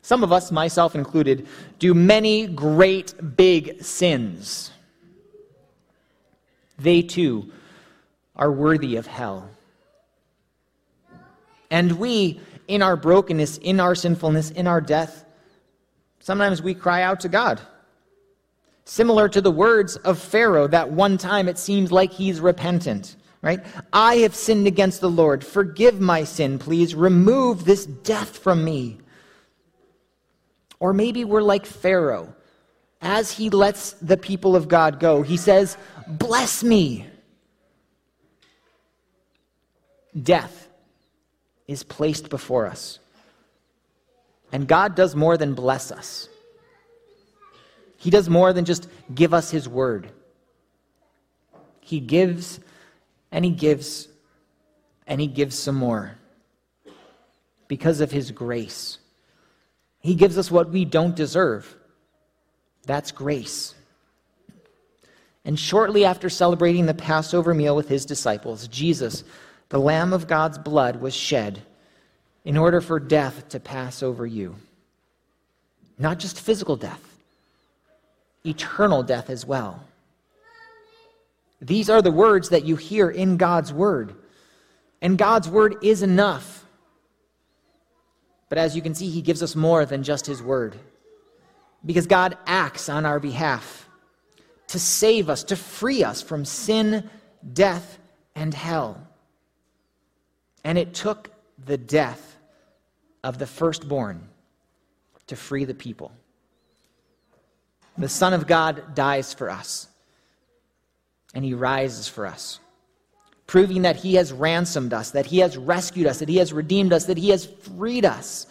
Some 0.03 0.23
of 0.23 0.33
us, 0.33 0.53
myself 0.53 0.95
included, 0.95 1.49
do 1.79 1.95
many 1.95 2.47
great 2.47 3.15
big 3.37 3.83
sins. 3.83 4.71
They 6.79 7.01
too 7.01 7.51
are 8.37 8.53
worthy 8.53 8.97
of 8.97 9.07
hell. 9.07 9.49
And 11.71 11.93
we, 11.93 12.39
in 12.69 12.83
our 12.83 12.97
brokenness, 12.97 13.57
in 13.57 13.81
our 13.81 13.95
sinfulness, 13.95 14.51
in 14.51 14.67
our 14.67 14.83
death, 14.83 15.25
sometimes 16.21 16.61
we 16.61 16.75
cry 16.75 17.01
out 17.01 17.21
to 17.21 17.31
God. 17.31 17.63
Similar 18.85 19.31
to 19.31 19.41
the 19.41 19.51
words 19.51 19.97
of 19.97 20.19
Pharaoh, 20.19 20.69
that 20.69 20.91
one 20.91 21.17
time 21.17 21.49
it 21.49 21.57
seems 21.57 21.91
like 21.91 22.13
he's 22.13 22.41
repentant, 22.41 23.17
right? 23.43 23.61
I 23.93 24.17
have 24.17 24.35
sinned 24.35 24.67
against 24.67 25.01
the 25.01 25.11
Lord. 25.11 25.45
Forgive 25.45 26.01
my 26.01 26.25
sin, 26.25 26.59
please. 26.59 26.95
Remove 26.95 27.65
this 27.65 27.85
death 27.85 28.39
from 28.39 28.65
me. 28.65 28.99
Or 30.79 30.93
maybe 30.93 31.25
we're 31.25 31.43
like 31.43 31.67
Pharaoh. 31.67 32.35
As 33.01 33.33
he 33.33 33.51
lets 33.51 33.93
the 33.95 34.17
people 34.17 34.55
of 34.55 34.69
God 34.69 35.01
go, 35.01 35.23
he 35.23 35.37
says, 35.37 35.77
Bless 36.07 36.63
me. 36.63 37.07
Death 40.21 40.69
is 41.67 41.83
placed 41.83 42.31
before 42.31 42.67
us. 42.67 43.01
And 44.53 44.69
God 44.69 44.95
does 44.95 45.17
more 45.17 45.37
than 45.37 45.55
bless 45.55 45.91
us. 45.91 46.29
He 47.97 48.11
does 48.11 48.29
more 48.29 48.53
than 48.53 48.65
just 48.65 48.89
give 49.15 49.33
us 49.33 49.51
His 49.51 49.69
word. 49.69 50.11
He 51.81 52.01
gives 52.01 52.61
and 53.33 53.45
He 53.45 53.51
gives 53.51 54.07
and 55.07 55.21
He 55.21 55.27
gives 55.27 55.59
some 55.59 55.75
more 55.75 56.17
because 57.67 58.01
of 58.01 58.13
His 58.13 58.31
grace. 58.31 58.99
He 59.99 60.15
gives 60.15 60.39
us 60.39 60.51
what 60.51 60.71
we 60.71 60.85
don't 60.85 61.17
deserve. 61.17 61.75
That's 62.85 63.13
grace. 63.13 63.75
And 65.45 65.59
shortly 65.59 66.05
after 66.05 66.29
celebrating 66.29 66.87
the 66.87 66.95
Passover 66.95 67.55
meal 67.55 67.75
with 67.75 67.89
his 67.89 68.05
disciples, 68.05 68.69
Jesus, 68.69 69.25
the 69.71 69.79
Lamb 69.79 70.13
of 70.13 70.29
God's 70.29 70.59
blood, 70.59 71.01
was 71.01 71.15
shed 71.15 71.63
in 72.45 72.57
order 72.57 72.81
for 72.81 73.01
death 73.01 73.49
to 73.51 73.61
pass 73.61 74.03
over 74.03 74.27
you. 74.27 74.57
Not 75.99 76.19
just 76.19 76.41
physical 76.41 76.77
death, 76.77 77.03
eternal 78.45 79.03
death 79.03 79.31
as 79.31 79.47
well. 79.47 79.85
These 81.63 81.89
are 81.89 82.03
the 82.03 82.11
words 82.11 82.49
that 82.49 82.65
you 82.65 82.75
hear 82.75 83.09
in 83.09 83.37
God's 83.37 83.73
Word. 83.73 84.17
And 85.01 85.17
God's 85.17 85.49
Word 85.49 85.77
is 85.83 86.03
enough. 86.03 86.67
But 88.49 88.59
as 88.59 88.75
you 88.75 88.83
can 88.83 88.95
see, 88.95 89.09
He 89.09 89.23
gives 89.23 89.43
us 89.43 89.55
more 89.55 89.87
than 89.87 90.03
just 90.03 90.27
His 90.27 90.43
Word. 90.43 90.77
Because 91.87 92.07
God 92.07 92.37
acts 92.47 92.89
on 92.89 93.07
our 93.07 93.21
behalf 93.21 93.89
to 94.69 94.79
save 94.79 95.31
us, 95.31 95.45
to 95.45 95.57
free 95.57 96.03
us 96.03 96.21
from 96.21 96.45
sin, 96.45 97.09
death, 97.53 97.99
and 98.35 98.53
hell. 98.53 99.01
And 100.65 100.77
it 100.77 100.95
took 100.95 101.31
the 101.65 101.79
death 101.79 102.39
of 103.23 103.39
the 103.39 103.47
firstborn 103.47 104.29
to 105.29 105.37
free 105.37 105.65
the 105.65 105.75
people. 105.75 106.13
The 107.97 108.09
Son 108.09 108.33
of 108.33 108.47
God 108.47 108.95
dies 108.95 109.33
for 109.33 109.51
us, 109.51 109.87
and 111.35 111.45
he 111.45 111.55
rises 111.55 112.09
for 112.09 112.27
us, 112.27 112.61
proving 113.47 113.83
that 113.83 113.97
he 113.97 114.15
has 114.15 114.33
ransomed 114.33 114.93
us, 114.93 115.11
that 115.11 115.27
he 115.27 115.39
has 115.39 115.57
rescued 115.57 116.07
us, 116.07 116.19
that 116.19 116.29
he 116.29 116.37
has 116.37 116.53
redeemed 116.53 116.93
us, 116.93 117.07
that 117.07 117.19
he 117.19 117.31
has 117.31 117.47
freed 117.47 118.05
us, 118.05 118.47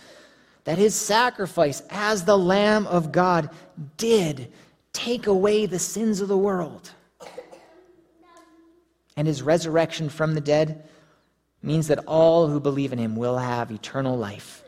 that 0.64 0.78
his 0.78 0.96
sacrifice 0.96 1.82
as 1.90 2.26
the 2.26 2.38
Lamb 2.38 2.88
of 2.88 3.12
God 3.12 3.50
did 3.98 4.52
take 4.94 5.28
away 5.28 5.66
the 5.66 5.80
sins 5.80 6.22
of 6.22 6.28
the 6.28 6.38
world. 6.38 6.92
And 9.18 9.28
his 9.28 9.42
resurrection 9.42 10.10
from 10.10 10.34
the 10.34 10.42
dead 10.42 10.88
means 11.62 11.88
that 11.88 12.00
all 12.06 12.48
who 12.48 12.60
believe 12.60 12.94
in 12.94 13.00
him 13.00 13.16
will 13.16 13.38
have 13.38 13.72
eternal 13.72 14.18
life. 14.18 14.64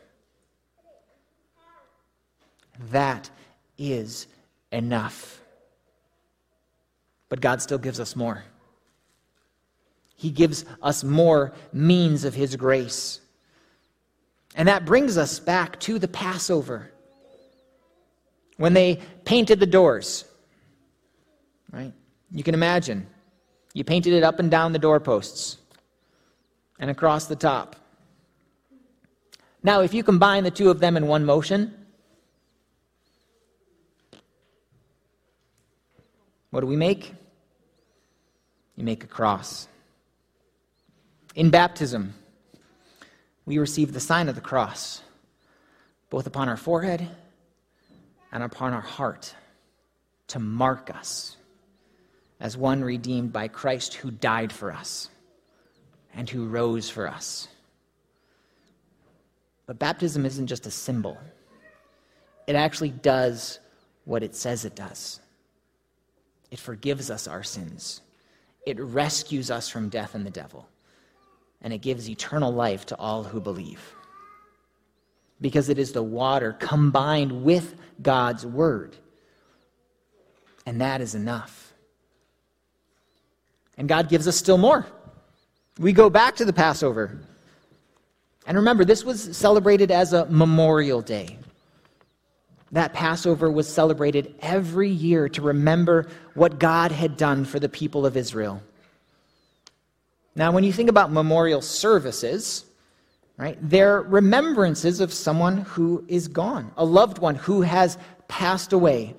That 2.90 3.30
is 3.78 4.26
enough. 4.70 5.40
But 7.34 7.40
God 7.40 7.60
still 7.60 7.78
gives 7.78 7.98
us 7.98 8.14
more. 8.14 8.44
He 10.14 10.30
gives 10.30 10.64
us 10.80 11.02
more 11.02 11.52
means 11.72 12.24
of 12.24 12.32
His 12.32 12.54
grace. 12.54 13.20
And 14.54 14.68
that 14.68 14.84
brings 14.84 15.18
us 15.18 15.40
back 15.40 15.80
to 15.80 15.98
the 15.98 16.06
Passover. 16.06 16.92
When 18.56 18.72
they 18.72 19.00
painted 19.24 19.58
the 19.58 19.66
doors, 19.66 20.26
right? 21.72 21.92
You 22.30 22.44
can 22.44 22.54
imagine. 22.54 23.04
You 23.72 23.82
painted 23.82 24.12
it 24.12 24.22
up 24.22 24.38
and 24.38 24.48
down 24.48 24.70
the 24.70 24.78
doorposts 24.78 25.56
and 26.78 26.88
across 26.88 27.26
the 27.26 27.34
top. 27.34 27.74
Now, 29.64 29.80
if 29.80 29.92
you 29.92 30.04
combine 30.04 30.44
the 30.44 30.52
two 30.52 30.70
of 30.70 30.78
them 30.78 30.96
in 30.96 31.08
one 31.08 31.24
motion, 31.24 31.84
What 36.54 36.60
do 36.60 36.68
we 36.68 36.76
make? 36.76 37.12
You 38.76 38.84
make 38.84 39.04
a 39.04 39.08
cross. 39.08 39.68
In 41.34 41.50
baptism, 41.50 42.14
we 43.46 43.58
receive 43.58 43.92
the 43.92 44.00
sign 44.00 44.28
of 44.28 44.34
the 44.34 44.40
cross, 44.40 45.02
both 46.10 46.26
upon 46.26 46.48
our 46.48 46.56
forehead 46.56 47.08
and 48.32 48.42
upon 48.42 48.72
our 48.72 48.80
heart, 48.80 49.34
to 50.28 50.38
mark 50.38 50.90
us 50.94 51.36
as 52.40 52.56
one 52.56 52.82
redeemed 52.82 53.32
by 53.32 53.48
Christ 53.48 53.94
who 53.94 54.10
died 54.10 54.52
for 54.52 54.72
us 54.72 55.08
and 56.14 56.28
who 56.28 56.46
rose 56.46 56.88
for 56.88 57.08
us. 57.08 57.48
But 59.66 59.78
baptism 59.78 60.26
isn't 60.26 60.46
just 60.46 60.66
a 60.66 60.70
symbol, 60.70 61.18
it 62.46 62.56
actually 62.56 62.90
does 62.90 63.58
what 64.04 64.22
it 64.22 64.34
says 64.34 64.64
it 64.64 64.74
does. 64.74 65.20
It 66.50 66.58
forgives 66.58 67.10
us 67.10 67.26
our 67.26 67.42
sins. 67.42 68.02
It 68.66 68.80
rescues 68.80 69.50
us 69.50 69.68
from 69.68 69.88
death 69.88 70.14
and 70.14 70.24
the 70.24 70.30
devil. 70.30 70.68
And 71.62 71.72
it 71.72 71.78
gives 71.78 72.08
eternal 72.08 72.52
life 72.52 72.86
to 72.86 72.96
all 72.96 73.24
who 73.24 73.40
believe. 73.40 73.94
Because 75.40 75.68
it 75.68 75.78
is 75.78 75.92
the 75.92 76.02
water 76.02 76.52
combined 76.52 77.44
with 77.44 77.74
God's 78.02 78.44
word. 78.44 78.96
And 80.66 80.80
that 80.80 81.00
is 81.00 81.14
enough. 81.14 81.72
And 83.76 83.88
God 83.88 84.08
gives 84.08 84.28
us 84.28 84.36
still 84.36 84.58
more. 84.58 84.86
We 85.78 85.92
go 85.92 86.08
back 86.08 86.36
to 86.36 86.44
the 86.44 86.52
Passover. 86.52 87.18
And 88.46 88.56
remember, 88.56 88.84
this 88.84 89.04
was 89.04 89.36
celebrated 89.36 89.90
as 89.90 90.12
a 90.12 90.26
memorial 90.26 91.00
day 91.00 91.38
that 92.74 92.92
Passover 92.92 93.48
was 93.48 93.72
celebrated 93.72 94.34
every 94.42 94.90
year 94.90 95.28
to 95.28 95.40
remember 95.40 96.08
what 96.34 96.58
God 96.58 96.90
had 96.90 97.16
done 97.16 97.44
for 97.44 97.60
the 97.60 97.68
people 97.68 98.04
of 98.04 98.16
Israel. 98.16 98.60
Now, 100.34 100.50
when 100.50 100.64
you 100.64 100.72
think 100.72 100.90
about 100.90 101.12
memorial 101.12 101.62
services, 101.62 102.64
right, 103.36 103.56
they're 103.62 104.02
remembrances 104.02 104.98
of 104.98 105.12
someone 105.12 105.58
who 105.58 106.04
is 106.08 106.26
gone, 106.26 106.72
a 106.76 106.84
loved 106.84 107.18
one 107.18 107.36
who 107.36 107.62
has 107.62 107.96
passed 108.26 108.72
away. 108.72 109.14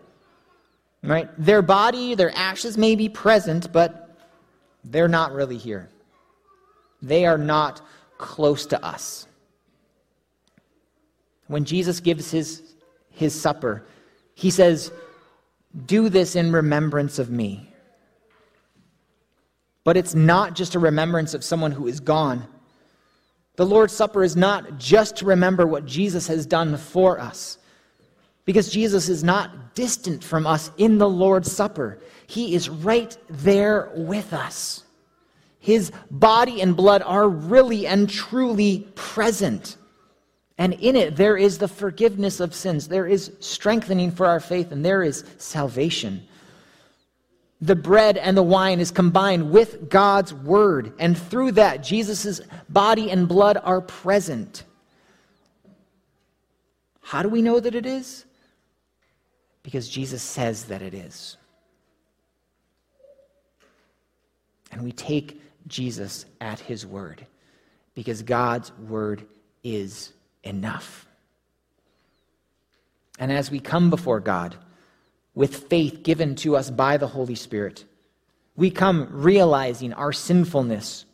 Right? 1.02 1.30
Their 1.38 1.62
body, 1.62 2.14
their 2.14 2.36
ashes 2.36 2.78
may 2.78 2.96
be 2.96 3.08
present, 3.08 3.72
but 3.72 4.18
they're 4.84 5.08
not 5.08 5.32
really 5.32 5.58
here. 5.58 5.88
They 7.02 7.26
are 7.26 7.38
not 7.38 7.80
close 8.18 8.66
to 8.66 8.84
us. 8.84 9.28
When 11.48 11.64
Jesus 11.64 12.02
gives 12.02 12.32
his 12.32 12.65
his 13.16 13.40
supper, 13.40 13.84
he 14.36 14.50
says, 14.50 14.92
Do 15.86 16.10
this 16.10 16.36
in 16.36 16.52
remembrance 16.52 17.20
of 17.20 17.30
me. 17.30 17.70
But 19.84 19.98
it's 19.98 20.16
not 20.16 20.56
just 20.56 20.76
a 20.76 20.80
remembrance 20.80 21.34
of 21.34 21.44
someone 21.44 21.72
who 21.72 21.88
is 21.88 22.00
gone. 22.00 22.48
The 23.56 23.66
Lord's 23.66 23.94
Supper 23.94 24.24
is 24.24 24.36
not 24.36 24.78
just 24.78 25.18
to 25.18 25.26
remember 25.26 25.66
what 25.66 25.86
Jesus 25.86 26.28
has 26.28 26.46
done 26.46 26.76
for 26.76 27.20
us, 27.20 27.58
because 28.44 28.70
Jesus 28.70 29.08
is 29.08 29.24
not 29.24 29.76
distant 29.76 30.24
from 30.24 30.46
us 30.46 30.72
in 30.78 30.98
the 30.98 31.10
Lord's 31.10 31.52
Supper. 31.52 32.00
He 32.28 32.56
is 32.56 32.68
right 32.68 33.16
there 33.30 33.92
with 33.96 34.34
us. 34.34 34.84
His 35.60 35.92
body 36.12 36.62
and 36.62 36.76
blood 36.76 37.02
are 37.06 37.30
really 37.30 37.88
and 37.88 38.10
truly 38.10 38.88
present. 38.96 39.78
And 40.58 40.74
in 40.74 40.96
it, 40.96 41.18
there 41.18 41.36
is 41.36 41.58
the 41.58 41.68
forgiveness 41.68 42.40
of 42.40 42.56
sins, 42.56 42.88
there 42.88 43.06
is 43.06 43.32
strengthening 43.40 44.12
for 44.12 44.26
our 44.26 44.40
faith, 44.40 44.72
and 44.72 44.86
there 44.86 45.04
is 45.04 45.26
salvation. 45.38 46.26
The 47.62 47.76
bread 47.76 48.18
and 48.18 48.38
the 48.38 48.44
wine 48.44 48.80
is 48.80 48.92
combined 48.92 49.52
with 49.52 49.90
God's 49.90 50.34
word, 50.34 50.94
and 50.98 51.18
through 51.18 51.54
that, 51.54 51.84
Jesus' 51.84 52.40
body 52.70 53.12
and 53.12 53.28
blood 53.28 53.58
are 53.64 53.82
present. 53.82 54.64
How 57.02 57.22
do 57.22 57.30
we 57.30 57.42
know 57.42 57.60
that 57.60 57.76
it 57.76 57.86
is? 57.86 58.26
Because 59.62 59.90
Jesus 59.90 60.24
says 60.24 60.66
that 60.66 60.82
it 60.82 60.94
is. 60.94 61.38
And 64.72 64.84
we 64.84 64.92
take 64.92 65.42
Jesus 65.68 66.26
at 66.40 66.60
his 66.60 66.86
word, 66.86 67.26
because 67.94 68.22
God's 68.22 68.72
word 68.78 69.26
is 69.64 70.14
enough. 70.46 71.06
And 73.20 73.32
as 73.32 73.52
we 73.52 73.60
come 73.60 73.90
before 73.90 74.20
God, 74.20 74.56
with 75.36 75.68
faith 75.68 76.02
given 76.02 76.34
to 76.36 76.56
us 76.56 76.72
by 76.72 76.98
the 76.98 77.08
Holy 77.08 77.36
Spirit. 77.36 77.84
We 78.56 78.72
come 78.72 79.10
realizing 79.12 79.94
our 79.94 80.14
sinfulness, 80.14 81.06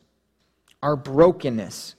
our 0.81 0.95
brokenness. 0.95 1.95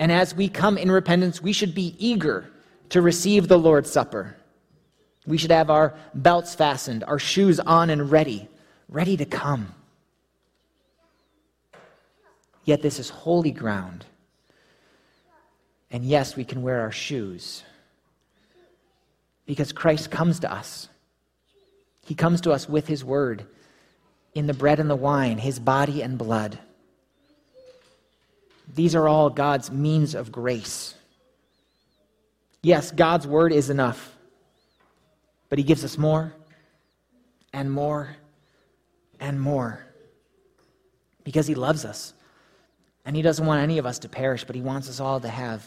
And 0.00 0.10
as 0.10 0.34
we 0.34 0.48
come 0.48 0.76
in 0.76 0.90
repentance, 0.90 1.40
we 1.40 1.52
should 1.52 1.74
be 1.74 1.94
eager 1.98 2.50
to 2.88 3.00
receive 3.00 3.46
the 3.46 3.58
Lord's 3.58 3.90
Supper. 3.90 4.36
We 5.24 5.38
should 5.38 5.52
have 5.52 5.70
our 5.70 5.94
belts 6.14 6.56
fastened, 6.56 7.04
our 7.04 7.20
shoes 7.20 7.60
on 7.60 7.90
and 7.90 8.10
ready, 8.10 8.48
ready 8.88 9.16
to 9.16 9.24
come. 9.24 9.72
Yet 12.64 12.82
this 12.82 12.98
is 12.98 13.08
holy 13.08 13.52
ground. 13.52 14.04
And 15.92 16.02
yes, 16.06 16.34
we 16.34 16.44
can 16.44 16.62
wear 16.62 16.80
our 16.80 16.90
shoes 16.90 17.62
because 19.44 19.72
Christ 19.72 20.10
comes 20.10 20.40
to 20.40 20.50
us. 20.50 20.88
He 22.06 22.14
comes 22.14 22.40
to 22.40 22.52
us 22.52 22.66
with 22.66 22.88
his 22.88 23.04
word 23.04 23.46
in 24.34 24.46
the 24.46 24.54
bread 24.54 24.80
and 24.80 24.88
the 24.88 24.96
wine, 24.96 25.36
his 25.36 25.58
body 25.58 26.02
and 26.02 26.16
blood. 26.16 26.58
These 28.74 28.94
are 28.94 29.06
all 29.06 29.28
God's 29.28 29.70
means 29.70 30.14
of 30.14 30.32
grace. 30.32 30.94
Yes, 32.62 32.90
God's 32.90 33.26
word 33.26 33.52
is 33.52 33.68
enough, 33.68 34.16
but 35.50 35.58
he 35.58 35.64
gives 35.64 35.84
us 35.84 35.98
more 35.98 36.32
and 37.52 37.70
more 37.70 38.16
and 39.20 39.38
more 39.38 39.84
because 41.22 41.46
he 41.46 41.54
loves 41.54 41.84
us. 41.84 42.14
And 43.04 43.14
he 43.14 43.20
doesn't 43.20 43.44
want 43.44 43.62
any 43.62 43.76
of 43.76 43.84
us 43.84 43.98
to 44.00 44.08
perish, 44.08 44.44
but 44.44 44.56
he 44.56 44.62
wants 44.62 44.88
us 44.88 44.98
all 45.00 45.20
to 45.20 45.28
have 45.28 45.66